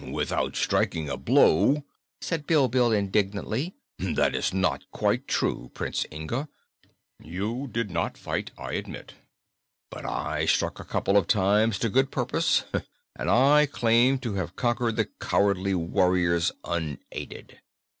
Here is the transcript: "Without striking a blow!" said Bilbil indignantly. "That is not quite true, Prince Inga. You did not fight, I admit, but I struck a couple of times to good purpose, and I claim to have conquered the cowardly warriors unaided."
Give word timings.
"Without 0.11 0.55
striking 0.55 1.11
a 1.11 1.15
blow!" 1.15 1.83
said 2.19 2.47
Bilbil 2.47 2.91
indignantly. 2.91 3.75
"That 3.99 4.33
is 4.33 4.51
not 4.51 4.89
quite 4.89 5.27
true, 5.27 5.69
Prince 5.75 6.07
Inga. 6.11 6.49
You 7.21 7.69
did 7.71 7.91
not 7.91 8.17
fight, 8.17 8.49
I 8.57 8.73
admit, 8.73 9.13
but 9.91 10.03
I 10.03 10.47
struck 10.47 10.79
a 10.79 10.85
couple 10.85 11.17
of 11.17 11.27
times 11.27 11.77
to 11.77 11.89
good 11.89 12.09
purpose, 12.09 12.63
and 13.15 13.29
I 13.29 13.67
claim 13.67 14.17
to 14.21 14.33
have 14.33 14.55
conquered 14.55 14.95
the 14.95 15.05
cowardly 15.19 15.75
warriors 15.75 16.51
unaided." 16.63 17.59